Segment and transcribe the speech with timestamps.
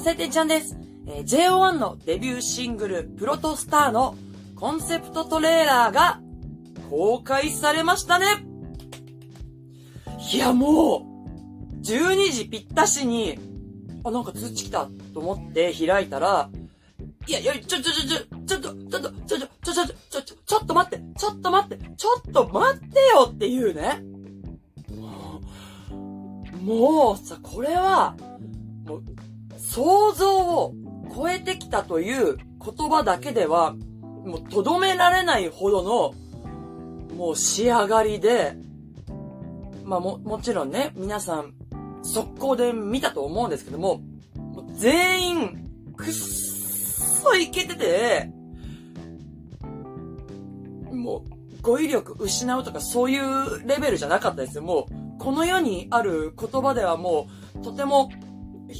[0.00, 0.78] 晴天ちゃんです。
[1.06, 4.16] えー、JO1 のデビューシングル、プロトスターの
[4.56, 6.20] コンセプトトレーラーが
[6.88, 8.26] 公開されましたね
[10.32, 11.06] いや、も
[11.78, 13.38] う、12時ぴったしに、
[14.02, 16.48] あ、なんか通知来たと思って開いたら、
[17.26, 24.02] いや、いや、ちょ、ちょ、ちょ、ちょ、ちょっと、ちょっと、ちょ、ちょ、ちょ、ちょ、ちょ、ちょ、ちょっと待って、ちょっと待って、ちょっと待ってよっていうね。
[24.96, 25.42] も
[25.90, 28.16] う、もうさ、これは、
[28.86, 29.02] もう、
[29.72, 30.74] 想像を
[31.14, 33.76] 超えてきたという言葉だけでは、
[34.24, 38.56] もう、とどめられないほどの、もう仕上がりで、
[39.84, 41.54] まあも、もちろんね、皆さん、
[42.02, 44.00] 速攻で見たと思うんですけども、
[44.36, 48.32] もう全員、くっそいけてて、
[50.92, 51.24] も
[51.58, 54.64] う、語彙力失うとかそういうレベルじゃなかったですよ。
[54.64, 58.10] もう、この世にある言葉ではもう、とても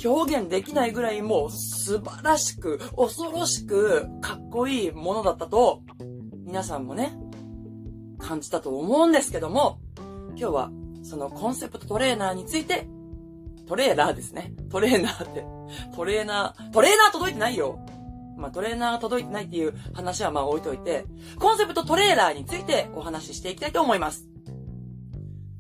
[0.05, 5.83] 表現できないぐらいもう素晴らしく、恐ろしく、かっこいいものだったと、
[6.45, 7.13] 皆さんもね、
[8.19, 9.81] 感じたと思うんですけども、
[10.31, 10.71] 今日は
[11.03, 12.87] そのコンセプトトレーナーについて、
[13.67, 14.53] トレーラーですね。
[14.71, 15.45] トレーナーって、
[15.95, 17.79] トレーナー、トレーナー届いてないよ
[18.41, 21.05] まあ、トレーナーが届いてないっていう話はまあ置いといて、
[21.39, 24.25] コンセプトトレーラーについてお話ししていきたいと思います。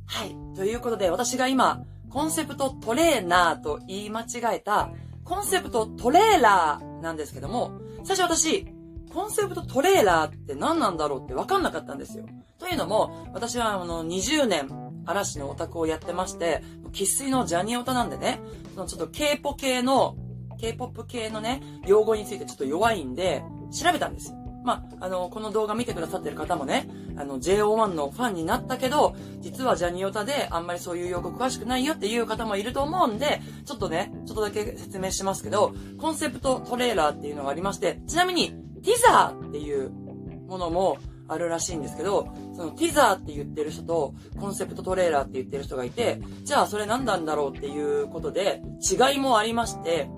[0.07, 0.35] はい。
[0.57, 4.91] ということで、私が今、コンセプトトレーナーと言い間違えた、
[5.25, 8.67] コンセプトトレーラーなんですけども、最初私、
[9.15, 12.27] コンセプトトレーラーって何なんだろうって分かんなかったんですよ。
[12.59, 14.69] というのも、私はあの、20年、
[15.07, 18.41] 嵐のオタクをやってまして、喫水のジャニオタなんでね、
[18.75, 20.17] そのちょっと K-POP 系の、
[20.61, 24.37] K-POP 系のね、用語についてちょっと弱いんで、調べたんですよ。
[24.65, 38.53] まあ、あの、この動画見てくださってる方もね、あの、JO1 のファンになったけど、実はジャニオタであんまりそういう用語詳しくないよっていう方もいると思うんで、ちょっとね、ちょっとだけ説明しますけど、コンセプトトレーラーっていうのがありまして、ちなみに、
[38.83, 40.97] ティザーっていうものも
[41.31, 50.09] あるらしいんですけど、そのティザーって言ってる人と、コンセプトトレーラーって言ってる人がいて、じゃあそれ何なんだろうっていうことで、違いもありまして、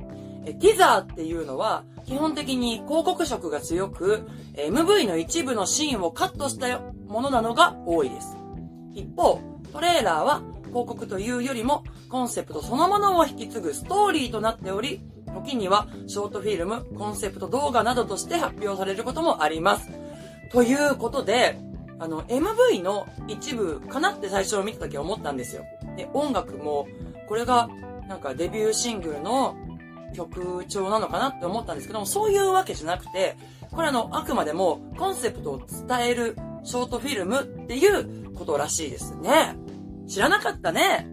[0.44, 8.36] えティザーっていうのは、基本的に広告色が強く、MV の一部のシーンをカットしたものなのが多いです。
[8.94, 9.40] 一方、
[9.72, 19.90] トレーラーは広告というよりもコンセプトそのものを引き継ぐストーリーとなっており、時にはショートフィルム、コンセプト動画などとして発表されることもあります。
[20.50, 21.58] ということで、
[21.98, 25.64] あの、MV の一部かなって最初見た時は思ったんですよ。
[25.96, 26.86] で、音楽も、
[27.28, 27.70] これが
[28.08, 29.56] なんかデビューシングルの
[30.12, 33.36] 曲調なのかなって思ったんですけども、そういうわけじゃなくて、
[33.70, 39.56] これあの、あくまでもコンセプトを伝えるショートフィルムっていうことらしいですね。
[40.06, 41.08] 知らなかったね。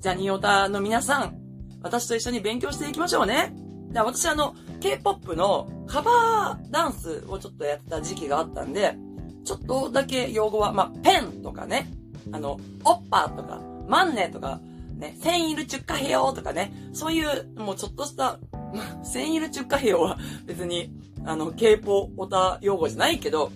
[0.00, 1.36] ジャニオタの皆さん、
[1.82, 3.54] 私と一緒に勉強していきましょうね。
[3.90, 8.96] で私あの、K-POP のカバーダンスをちょっとやってた時期があったんで、
[9.44, 11.88] ちょっとだけ用語は、まあ、ペンとかね、
[12.32, 14.60] あの、オッパーとか、マンネとか、
[14.96, 20.92] ね、センイルチュッカヘヨとかね、そういう、もうちょっとした、まあ、センイルチュッカヘヨは 別に、
[21.24, 23.50] あの、ケーポオタ用語じゃないけど、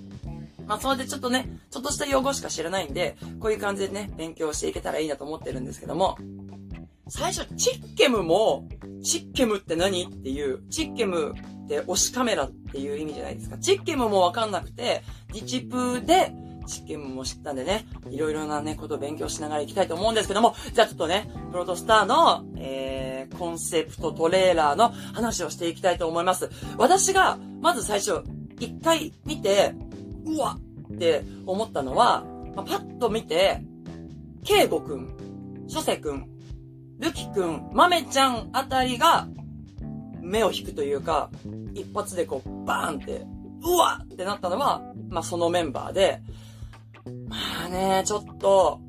[0.66, 6.18] まあ、それでちょっとね、ちょっとした用語しか知らないんで、こういう感じでね、勉強していけたらいいなと思ってるんですけども、
[7.08, 8.68] 最初、チッケムも、
[9.02, 10.04] チッケムって何？
[10.04, 11.34] っていう、チッケム
[11.64, 13.56] って推しカメラっていう意味じゃないですか。
[13.56, 16.32] チッケムもわかんなくて、ディチプで、
[16.68, 26.50] チッケムも知ったんでね、いろいろなね、ことを勉強しながら行きたいと思うんですけども、じゃあちょっとね、プロトスターの、えー、コンセプトトレーラーの話をしていきたいと思います。
[26.76, 28.22] 私が、まず最初、
[28.60, 29.74] 一回見て、
[30.26, 30.58] うわ
[30.94, 32.24] って思ったのは、
[32.54, 33.62] まあ、パッと見て、
[34.44, 36.28] ケイゴくん、ショセくん、
[36.98, 39.28] ルキくん、マメちゃんあたりが、
[40.20, 41.30] 目を引くというか、
[41.74, 43.26] 一発でこう、バーンって、
[43.64, 46.20] うわってなったのは、まあ、そのメンバーで、
[47.28, 48.80] まあね、ちょっと、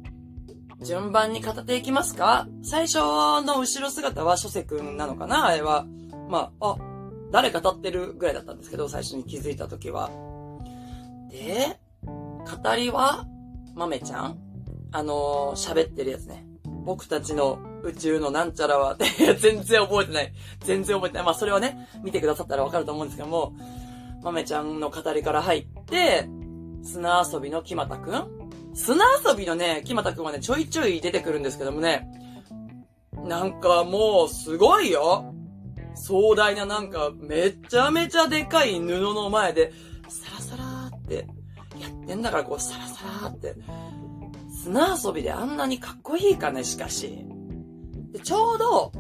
[0.82, 2.48] 順番に語っていきますか？
[2.64, 5.48] 最初の後ろ姿は諸瀬くんなのかな？
[5.48, 5.86] あれは。
[6.30, 6.78] まあ、あ、
[7.32, 10.10] 誰か立ってるぐらいだったんですけど、最初に気づいた時は。
[11.30, 13.26] で、語りは、
[13.76, 14.38] 豆ちゃん？
[14.92, 16.46] あのー喋ってるやつね。
[16.86, 18.96] 僕たちの宇宙のなんちゃらは、
[19.40, 20.34] 全然覚えてない。
[20.62, 21.26] 全然覚えてない。
[21.26, 23.54] まあ、それはね、見てくださったらわかると思うんですけども、
[24.24, 26.28] 豆ちゃんの語りから入って、
[26.84, 28.28] 砂遊びの木又くん？
[28.74, 32.08] 砂遊びのね、木又くんはね、ちょいちょい出てくるんですけどもね、
[33.26, 35.34] なんかもう、すごいよ。
[35.96, 39.74] 壮大ななんか、めちゃめちゃでかい布の前で、
[40.08, 41.28] サラサラーって、
[41.80, 43.56] やってんだからこう、サラサラーって、
[44.64, 47.26] 砂遊びであんなにかっこいいかね、しかし。
[48.12, 48.92] で、ちょうど、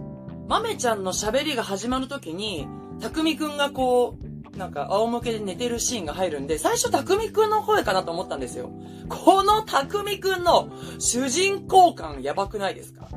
[0.47, 2.67] 豆ちゃんの喋りが始まるときに、
[2.99, 4.28] たくみくんがこう、
[4.59, 8.69] なんか仰向けで寝てるシーンが入るんで、最初たくみくんの声かなと思ったんですよ。
[9.07, 10.69] このたくみくんの
[10.99, 13.07] 主人公感やばくないですか？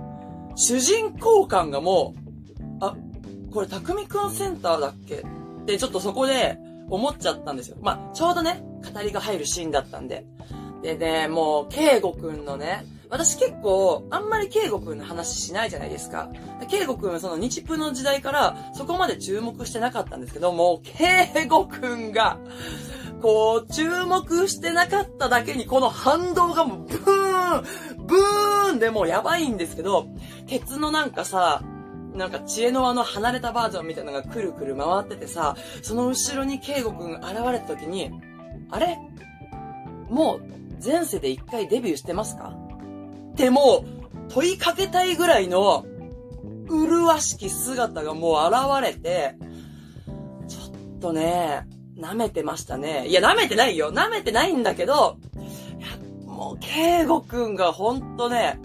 [0.54, 2.96] 主人公感がもう、あ、
[3.52, 5.16] これたくみくんセンターだっけ？
[5.16, 6.58] ってちょっとそこで
[6.88, 7.76] 思っちゃったんですよ。
[7.82, 8.62] まあ、ちょうどね、
[8.94, 10.24] 語りが入るシーンだったんで。
[10.82, 16.30] でね、もう、ケイゴくんのね、私結構、あんまりケイゴくんの話しないじゃないですか。
[16.70, 22.38] ケイゴくんはその日プの時代から、そこまで注目してなかったんですけども、ケイゴくんが、
[23.20, 30.06] こう、注目してなかっただけに、この反動がもう、ブーンブーンでもうやばいんですけど、
[30.46, 31.62] ケツのなんかさ、
[32.14, 38.10] なんか知恵の輪の離れたバージョンみたいなのがくるくる回っててさ、その後ろにケイゴくん現れた時に、
[38.70, 38.98] あれ？
[40.08, 40.42] もう
[40.82, 42.54] 前世で一回デビューしてますか？
[43.32, 43.84] っても
[44.28, 45.86] 問いかけたいぐらいの
[46.68, 49.36] 麗しき姿がもう現れて、
[50.48, 51.66] ちょっとね、
[51.98, 53.06] 舐めてましたね。
[53.08, 53.92] いや、舐めてないよ。
[53.92, 55.18] 舐めてないんだけど、
[56.24, 58.58] もう、ケイゴくんがほんとね、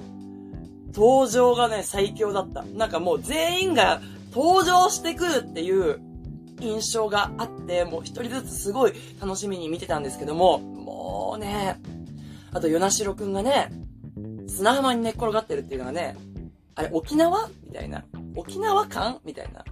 [0.93, 2.63] 登場がね、最強だった。
[2.63, 4.01] なんかもう全員が
[4.33, 5.99] 登場してくるっていう
[6.61, 11.79] 印象があって、もう一人ずつすごい楽しみに見てたんですけども、もうね、
[12.53, 13.69] あと、ヨナシロくんがね、
[14.57, 16.17] 砂浜に寝っ転がってるっていうのがね、
[16.73, 17.47] あれ、沖縄？
[17.67, 18.03] みたいな。
[18.35, 19.63] 沖縄感みたいな。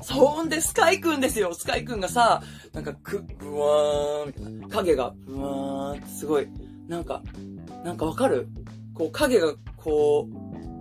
[0.00, 1.52] そんで、スカイくんですよ。
[1.52, 2.42] スカイくんがさ、
[2.72, 4.68] なんか、く、ブワーン、みたいな。
[4.68, 6.48] 影が、ブワーンってすごい、
[6.88, 7.22] なんか、
[7.84, 8.48] なんかわかる？
[8.94, 10.34] こう、影が、こう、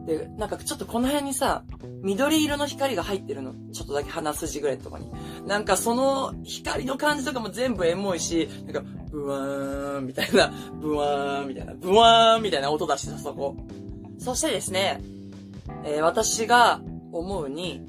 [0.05, 1.63] で、なんかちょっとこの辺にさ、
[2.01, 3.53] 緑色の光が入ってるの。
[3.71, 5.09] ちょっとだけ鼻筋ぐらいとこに。
[5.47, 10.51] なんかその光の感じとかも全部エモいし、なんか、ブワーンみたいな、
[10.81, 13.55] ブワーンみたいな、ブワーンみたいな音出してた、そこ。
[14.19, 15.01] そしてですね、
[15.85, 17.81] えー、私が思うに、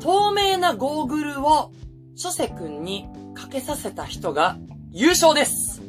[0.00, 1.72] 透明なゴーグルを、
[2.14, 4.58] 諸瀬くんにかけさせた人が
[4.90, 5.80] 優勝です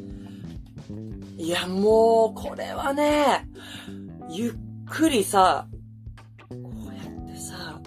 [1.36, 3.48] いや、もう、これはね、
[4.28, 5.68] ゆっくりさ、
[6.50, 7.80] こうやってさ、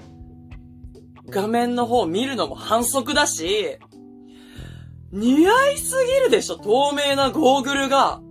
[1.29, 3.77] 画面の方見るのも反則だし、
[5.11, 8.21] 似合いすぎるでしょ透明なゴーグルが。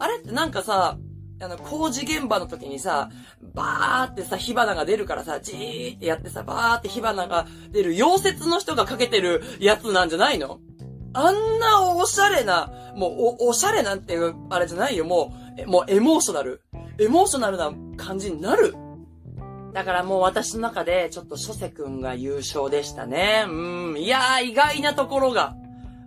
[0.00, 0.98] あれってなんかさ、
[1.40, 3.10] あの、工事現場の時にさ、
[3.54, 10.60] バーってさ、火花が出るからさ、じーってやってさ、バーって火花が出る溶接の人がかけてるやつなんじゃないの？
[11.12, 15.32] あんなおしゃれな、もうお、おしゃれなんていう、あれじゃないよ、も
[15.64, 16.62] う、もうエモーショナル。
[16.98, 18.74] エモーショナルな感じになる。
[19.72, 23.44] だからもう私の中でちょっと諸瀬くんが優勝でしたね。
[23.48, 23.96] うん。
[23.98, 25.54] いやー、意外なところが。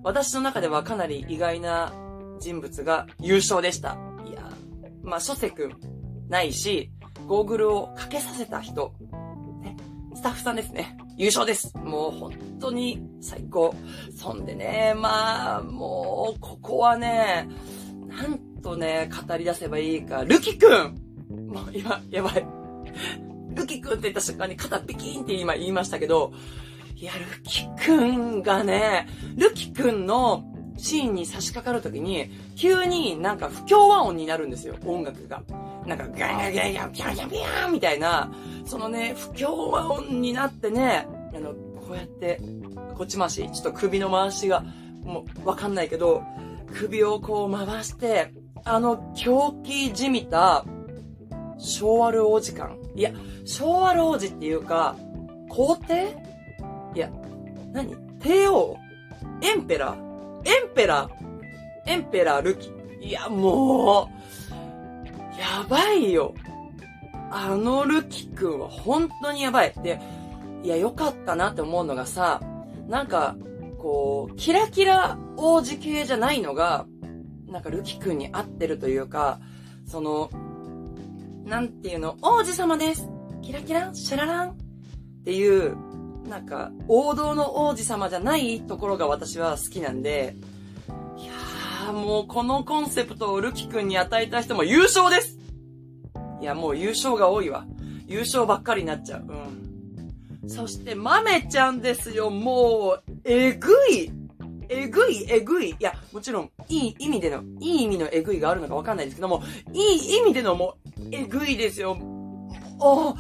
[0.04, 1.94] 私の中ではかなり意外な
[2.40, 3.98] 人物が優勝でした。
[4.26, 5.78] いやー、まあ諸瀬くん
[6.28, 6.92] ないし、
[7.28, 8.94] ゴーグルをかけさせた人。
[9.62, 9.78] ね。
[10.16, 10.98] スタッフさんですね。
[11.16, 11.78] 優勝です。
[11.78, 13.76] もう本当に最高。
[14.18, 17.48] そんでね、まあ、もう、ここはね、
[18.08, 20.24] なんとね、語り出せばいいか。
[20.24, 20.98] ルキくん
[21.48, 22.46] もう今、やばい。
[23.56, 26.34] ルキくんって言った瞬間に肩ピキーンって今言いましたけど、
[26.96, 30.44] いや、ルキくんがね、ルキくんの
[30.78, 35.44] シーンに差し掛かるときに、急になんか不協和音になるんですよ、音楽が。
[35.86, 38.32] なんか、ガヤガヤガヤ、ピャンピャンピャンみたいな、
[38.66, 42.40] そのね、不協和音になってね、あの、こうやって、
[42.96, 44.64] こっち回し、ちょっと首の回しが、
[45.04, 46.24] もう、わかんないけど、
[46.74, 48.34] 首をこう回して、
[48.64, 50.66] あの狂気じみた、
[51.58, 52.78] 昭和ル王子感。
[52.96, 53.12] いや、
[53.46, 54.96] 昭和ル王子っていうか、
[55.50, 56.16] 皇帝？
[56.96, 57.10] いや、
[57.72, 57.96] 何？
[58.20, 58.78] 帝王？
[59.42, 60.50] エンペラー？
[60.50, 61.92] エンペラー？
[61.92, 62.72] エンペラールキ。
[63.02, 64.10] いや、も
[65.38, 66.34] う、やばいよ。
[67.32, 69.74] あのルキ君は本当にやばい。
[69.82, 70.00] で、
[70.64, 72.42] いや、よかったなって思うのがさ、
[72.88, 73.36] なんか、
[73.80, 76.86] こう、キラキラ王子系じゃないのが、
[77.52, 79.40] なんかルキ君に合ってるというか、
[79.86, 80.30] その、
[81.46, 83.10] なんていうの、王子様です
[83.42, 84.56] キラキラシャラランっ
[85.26, 85.76] ていう、
[86.30, 90.36] なんか、王道の王子様じゃないところが私は好きなんで、
[91.18, 95.38] いやー、もうこのコンセプトをルキ君に与えた人も優勝です
[96.40, 97.66] いや、もう優勝が多いわ。
[98.08, 99.26] 優勝ばっかりになっちゃう。
[99.28, 100.50] うん。
[100.50, 102.30] そして、豆ちゃんですよ。
[102.30, 104.10] もう、えぐい
[104.74, 105.72] えぐい、えぐい。
[105.72, 111.98] いや、もちろん、いい意味での、いい意味のえぐいがあるのかわかんないですけども、いい意味でのもう、えぐいですよ。
[112.80, 113.16] お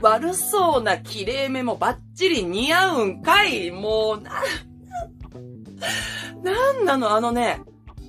[0.00, 4.42] 悪そうな綺麗めもバッチリ似合うんかいもう、な、
[6.42, 7.60] なんなのあのね、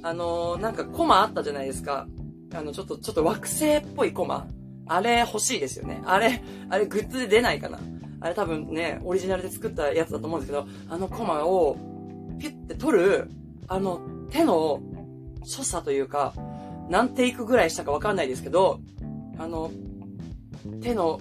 [0.02, 2.08] あの、なんかコマあったじゃないですか。
[2.56, 4.48] あの、ちょっと、ちょっと惑星っぽいコマ。
[4.88, 6.02] あれ欲しいですよね。
[6.06, 7.80] あれ、あれグッズで出ないかな。
[8.20, 11.78] あれ多分ね、オリジナルで作ったやつだと思うんですけど、あのコマを、
[12.40, 13.30] ピュッて取る、
[13.68, 14.82] あの手の
[15.44, 16.34] 所作というか、
[16.90, 18.80] 何テイクぐらいしたかわかんないですけど、
[19.38, 19.72] あの、
[20.82, 21.20] 手の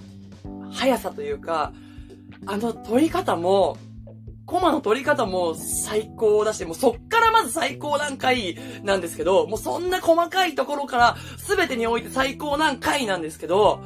[0.70, 1.72] 速さというか、
[2.46, 3.76] あの取り方も、
[4.44, 11.16] コマの取り方も最高だし、もうそっからまず最高段階なんですけど、もうそんな細かいところから
[11.46, 13.82] 全てにおいて最高段階なんですけど、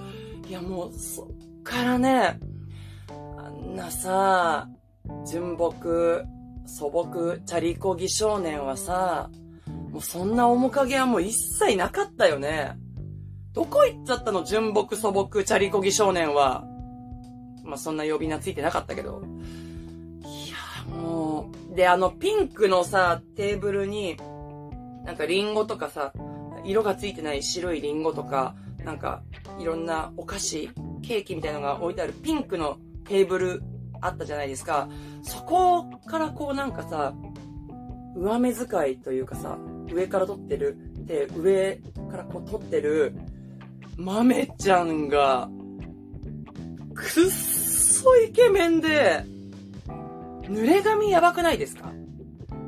[0.48, 2.40] いやもうそっからね、
[3.36, 4.68] あんなさ、
[5.30, 6.24] 純木、
[6.66, 9.30] 素朴、チャリコギ少年はさ、
[9.90, 12.76] もうそんな面影はもう一切なかったよね。
[13.52, 14.44] どこ行っちゃったの？
[14.44, 16.64] 純木素朴チャリコギ少年は。
[17.64, 19.22] まあ、そんな呼び名ついてなかったけど。
[20.22, 21.74] いや、もう。
[21.74, 24.16] で、あの、ピンクのさ、テーブルに、
[25.04, 26.12] なんかリンゴとかさ、
[26.64, 28.54] 色がついてない白いリンゴとか、
[28.84, 29.22] なんか、
[29.58, 30.70] いろんなお菓子、
[31.02, 33.62] ケーキみたいのが置いてあるピンクのテーブル
[34.00, 34.88] あったじゃないですか。
[35.22, 37.14] そこからこうなんかさ、
[38.16, 39.58] 上目遣いというかさ、
[39.92, 41.76] 上から撮ってる、で、上
[42.10, 43.14] からこう撮ってる、
[43.96, 45.48] 豆ちゃんが、
[46.94, 49.24] くっそイケメンで、
[50.42, 51.92] 濡れ髪やばくないですか？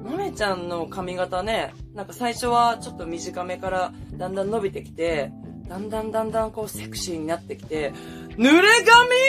[0.04, 5.30] 豆ちゃんの髪型ね、なんか最初はちょっと短めからだんだん伸びてきて、
[5.68, 7.92] だんだんだんだんこうセクシーになってきて、
[8.36, 8.68] 濡れ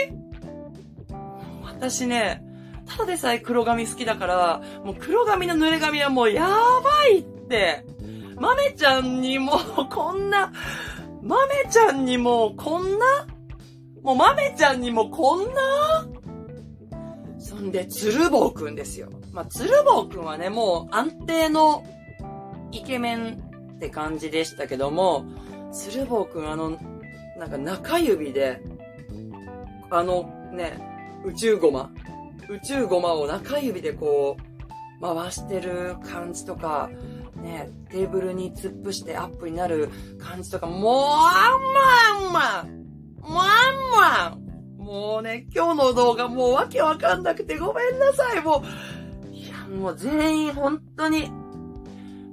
[0.09, 0.18] 髪
[1.79, 2.43] 私ね、
[2.85, 7.85] ただでさえ黒髪好きだから、もう黒髪の濡れ髪はもうやばいって。
[8.35, 9.51] 豆ちゃんにも
[9.89, 10.51] こんな、
[11.21, 13.27] 豆ちゃんにもこんな
[14.01, 16.07] もう豆ちゃんにもこんな
[17.37, 19.09] そんで、鶴坊くんですよ。
[19.31, 21.83] まあ、鶴坊くんはね、もう安定の
[22.71, 23.43] イケメン
[23.75, 25.25] って感じでしたけども、
[25.71, 26.77] 鶴坊くんあの、
[27.37, 28.61] なんか中指で、
[29.89, 30.88] あのね、
[31.25, 31.91] 宇宙ゴマ？
[32.49, 36.89] 宇宙ゴマを中指でこう、回してる感じとか、
[37.35, 42.79] ね、テーブルに突っ伏してアップになる感じとか、もう、あんまんまん
[43.21, 48.63] もうあんまんもうね、今日の動画もうわけわかんなくてごめんなさい、も
[49.27, 49.29] う。
[49.31, 51.31] いや、もう全員本当に、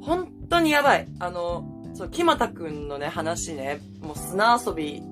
[0.00, 1.06] 本当にやばい。
[1.18, 5.02] あの、そう、木又くんのね、話ね、もう砂遊び、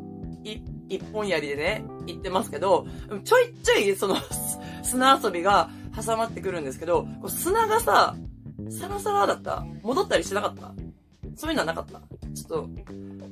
[0.43, 2.87] い、一本槍でね、言ってますけど、
[3.25, 4.17] ちょいちょい、その、
[4.83, 8.15] 砂遊びが挟まってくるんですけど、砂がさ、
[8.71, 9.67] サラサラだった？
[9.83, 10.73] 戻ったりしなかった？
[11.37, 12.01] そういうのはなかった？
[12.35, 12.69] ちょっと、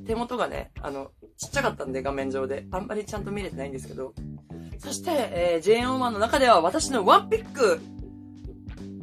[0.07, 4.15] 手元がね、あの、ちっちゃかったんで画面上で、あんまりちゃんと見れてないんですけど。
[4.79, 7.81] そして、えー、JO1 の中では私のワンピック、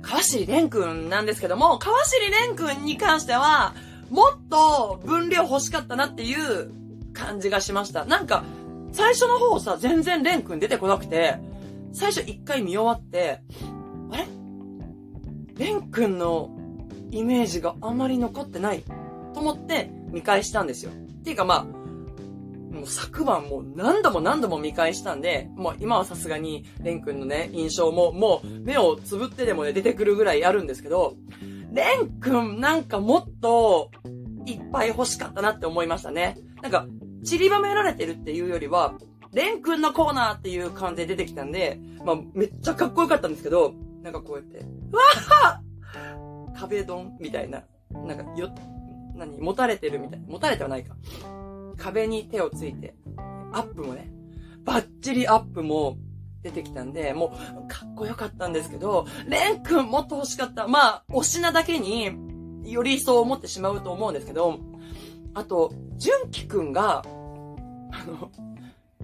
[0.01, 3.73] 川尻蓮くんなんですけども、川尻蓮くんに関しては、
[4.09, 6.71] もっと分量欲しかったなっていう
[7.19, 8.05] 感じがしました。
[8.05, 8.43] なんか、
[8.91, 11.35] 最初の方さ、全然蓮くん出てこなくて、
[11.93, 13.41] 最初一回見終わって、
[14.11, 14.27] あれ？
[15.57, 16.49] 蓮くんの
[17.11, 18.83] イメージがあまり残ってない
[19.33, 20.91] と思って見返したんですよ。
[20.91, 31.15] っていうかまあ、もう昨晩もう何度も何度も見返したんで、もう今はさすがにレン君のね、印象ももう目をつぶってでもね、出てくるぐらいあるんですけど、
[31.73, 33.91] レン君なんかもっと
[34.45, 36.37] いっぱい欲しかったなって思いましたね。
[36.61, 36.87] なんか、
[37.23, 38.95] 散りばめられてるっていうよりは、
[39.33, 48.53] レン君のコーナーっていう感じで出てきたんで、まあめっちゃかっこよかったんですけど、なんかこうやって、うわぁ壁ドンみたいな、なんかよ、
[49.15, 50.21] 何持たれてるみたい。
[50.27, 50.95] 持たれてはないか。
[51.77, 52.95] 壁に手をついて、
[53.51, 54.11] アップもね、
[54.65, 55.97] バッチリアップも
[56.41, 60.67] 出てきたんで、もう、かっこよかったんですけど、レン君もっと欲しかった。
[60.67, 62.11] まあ、推しなだけに、
[62.65, 64.59] よりそう思ってしまうと思うんですけど、
[65.33, 67.03] あと、純喜くんが、
[67.91, 68.31] あの、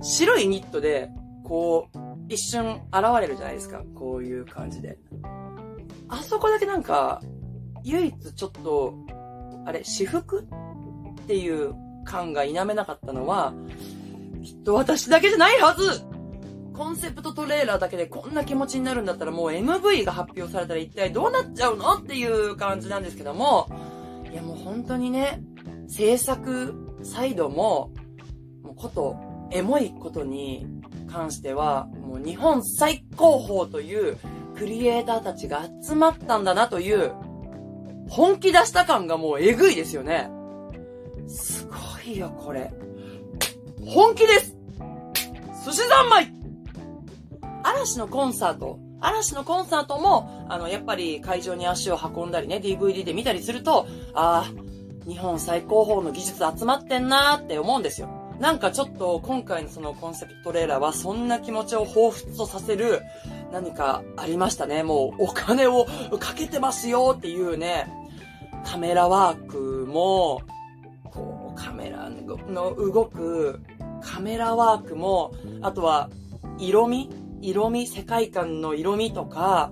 [0.01, 1.09] 白いニットで、
[1.43, 3.83] こう、一瞬現れるじゃないですか。
[3.93, 4.97] こういう感じで。
[6.07, 7.21] あそこだけなんか、
[7.83, 8.95] 唯一ちょっと、
[9.65, 13.53] あれ、私服っていう感が否めなかったのは、
[14.43, 16.03] きっと私だけじゃないはず
[16.73, 21.95] コンセプトトレーラーだけでこんな気持ちになるんだったらもう MV が発表されたら一体どうなっちゃうの？
[21.95, 23.67] っていう感じなんですけども、
[24.31, 25.41] いやもう本当にね、
[25.87, 26.73] 制作
[27.03, 27.91] サイドも、
[28.63, 29.17] もうこと、
[29.51, 30.65] エモいことに
[31.07, 34.17] 関しては、もう日本最高峰という
[34.55, 37.13] クリエイターたちが集まったんだなという、
[38.09, 40.29] 本気出した感がもうえぐいですよね。
[41.27, 41.75] すご
[42.05, 42.71] いよ、これ。
[43.85, 44.55] 本気です
[45.63, 46.33] 寿司三昧
[47.63, 48.79] 嵐のコンサート。
[49.01, 54.64] 嵐のコンサートも、あの、やっぱり会場に足を運んだりね、DVD で見たりすると、ああ、
[55.07, 58.09] 日本最高峰の技術集まってんなーって思うんですよ。
[58.39, 63.01] なんかちょっと今回のそのコンセプトレーラーはそんな気持ちを彷彿とさせる
[63.53, 64.83] 何かありましたね。
[64.83, 65.85] もうお金を
[66.19, 67.87] かけてますよっていうね、
[68.65, 70.41] カメラワークも、
[71.11, 73.61] こうカメラの動く
[74.01, 75.31] カメラワークも、
[75.61, 76.09] あとは
[76.57, 77.09] 色味？
[77.41, 77.87] 色味？
[77.87, 79.71] 世界観の色味とか、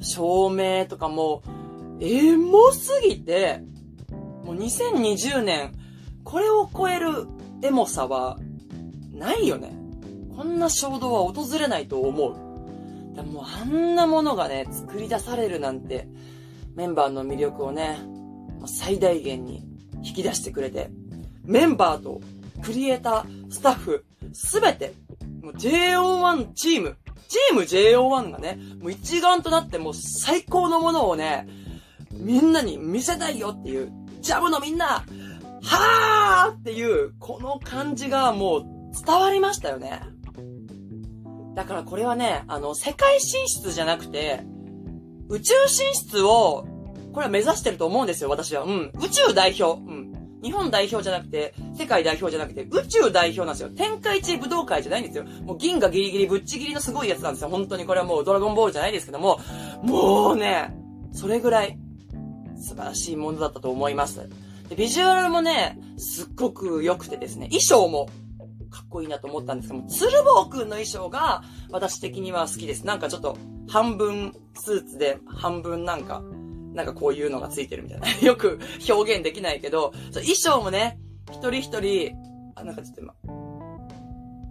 [0.00, 1.42] 照明とかも、
[2.00, 3.62] エモすぎて、
[4.44, 5.72] もう2020年、
[6.24, 7.26] これを超える
[7.62, 8.38] エモさは、
[9.12, 9.72] ないよね。
[10.36, 13.14] こんな衝動は訪れないと思う。
[13.14, 16.08] でもあんなものがね、作り出されるなんて、
[16.74, 17.98] メンバーの魅力をね、
[18.66, 19.62] 最大限に
[20.02, 20.90] 引き出してくれて、
[21.44, 22.20] メンバーと
[22.62, 24.94] クリエイター、スタッフ、すべて、
[25.42, 26.96] もう JO1 チーム、
[27.28, 31.46] チーム JO1 がね、もう一丸となってもう最高のものをね、
[32.12, 35.04] みんなに見せたいよっていう、ジャムのみんな、
[35.62, 38.64] はーっていう、この感じがもう
[39.04, 40.00] 伝わりましたよね。
[41.54, 44.40] だからこれはね、あの、世界進出じゃなくて、
[45.28, 46.66] 宇宙進出を、
[47.12, 48.62] これは目指してると思うんですよ、私は。
[48.62, 48.92] うん。
[49.02, 49.80] 宇宙代表。
[49.80, 50.10] うん。
[50.42, 53.68] 日本代表じゃなくて、世界代表じゃなくて、宇宙代表なんですよ。
[53.70, 55.24] 天下一武道会じゃないんですよ。
[55.42, 57.48] もう銀がギリギリぶっちぎりのすごいやつなんですよ。
[57.48, 59.38] 本当にこれはもうドラゴンボールじゃないですけども、
[59.82, 60.74] もうね、
[61.12, 61.78] それぐらい
[62.60, 64.28] 素晴らしいものだったと思います。
[64.68, 68.08] で、ビジュアルもね、すっごく良くてですね、衣装も
[68.70, 72.86] かっこいいなと思ったんですけども、鶴房くんの衣装が私的には好きです。
[72.86, 73.36] なんかちょっと
[73.68, 76.22] 半分スーツで半分なんか、
[76.74, 78.08] なんかこういうのがついてるみたいな。
[78.22, 80.98] よく表現できないけど、衣装もね、
[81.30, 82.12] 一人一人、
[82.54, 83.14] あ、なんかちょっと今、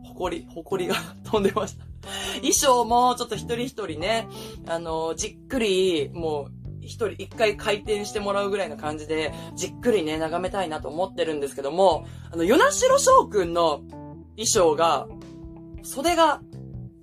[0.04, 1.86] ほこり、ほこりが 飛んでました。
[2.36, 4.28] 衣装もちょっと一人一人ね、
[4.68, 6.59] あの、じっくり、もう、
[6.90, 13.82] 一人一回回転してもらうぐらいの感じで、じっくりね、眺めたいなと思ってるんですけども、あの、与那城翔くんの
[14.36, 15.08] 衣装が、
[15.84, 16.42] 袖が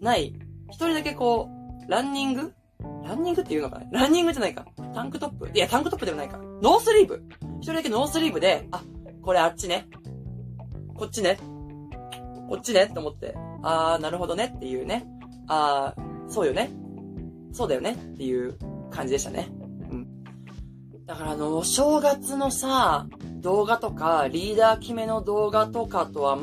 [0.00, 0.34] ない、
[0.68, 1.48] 一人だけこ
[1.88, 2.52] う、ランニング？
[3.04, 4.66] ランニングって言うのかなランニングじゃないか。
[4.92, 5.48] タンクトップ？
[5.54, 6.38] いや、タンクトップでもないか。
[6.60, 7.22] ノースリーブ
[7.60, 8.82] 一人だけノースリーブで、あ、
[9.22, 9.86] これあっちね。
[10.94, 11.38] こっちね。
[12.48, 15.06] こっちねって思って、あー、なるほどねっていうね。
[15.46, 16.70] あー、そうよね。
[17.52, 18.58] そうだよねっていう
[18.90, 19.48] 感じでしたね。
[21.06, 23.06] だからあの、お正月のさ、
[23.40, 26.36] 動画とか、リーダー決めの動画とかとは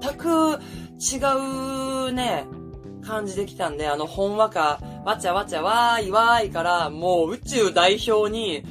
[0.00, 0.58] 全く
[0.98, 1.18] 違
[2.08, 2.46] うね、
[3.04, 8.64] 感じできたんで、あの、ほんわか、わちゃわちゃわーいわーいから、もう宇宙代表に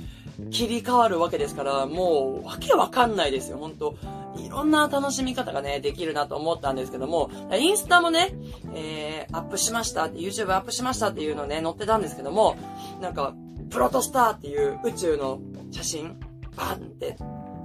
[0.49, 3.95] 切り替わるわけですから、もう、わけわかんないですよ、ほんと。
[4.37, 8.33] いろんな楽しみ方がね、できるなと思ったんですけども、インスタもね、
[8.73, 12.55] えー、アップしましたって、YouTube アップしましたっていうのね、載ってたんですけども、
[13.01, 13.35] なんか、
[13.69, 15.39] プロトスターっていう宇宙の
[15.71, 16.19] 写真、
[16.55, 17.17] バンって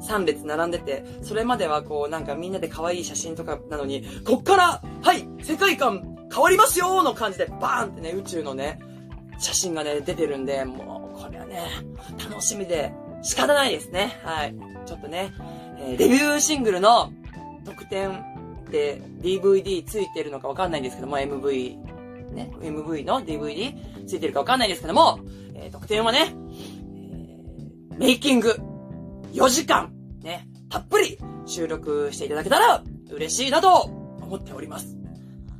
[0.08, 8.80] 3列並んでて、それまではこうなんかみんなで可愛い写真とかなのに、こっから、はい世界観変わりますよの感じでバーンってね、宇宙のね、
[9.38, 11.60] 写真がね、出てるんで、もう、これはね、
[12.18, 14.18] 楽しみで仕方ないですね。
[14.24, 14.54] はい。
[14.86, 15.32] ちょっとね、
[15.78, 17.12] えー、デビューシングルの
[17.64, 18.22] 特典
[18.70, 25.20] で DVD ついてるのかわかんないんですけども、MV、ね、MV の DVD ついてるかわかんないですけども、
[25.62, 26.35] えー、特典はね、
[27.90, 28.57] えー、メイキング。
[29.33, 33.83] 4時間、ね、たっぷり収録していただけたら嬉しいなと
[34.20, 35.01] 思っております。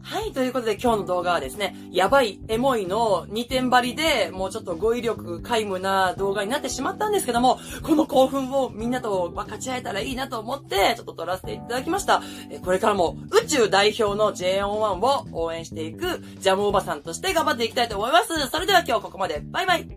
[0.03, 12.23] はい、ということで今日の動画はですね、やばい、エモいの2点張りで、もうちょっと語彙力皆無な動画になってしまったんですけども、この興奮をみんなと分かち合えたらいいなと思って、ちょっと撮らせていただきました。
[12.65, 18.49] これからも宇宙代表の JO1 を応援していく、ジャムおばさんとして頑張っていきたいと思います。
[18.49, 19.41] それでは今日ここまで。
[19.45, 19.88] バイバイ